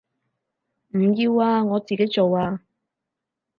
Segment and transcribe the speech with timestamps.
[0.97, 2.61] 唔要啊，我自己做啊